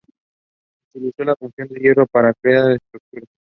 [0.95, 3.25] Utilizó la fundición de hierro para crear estatuas.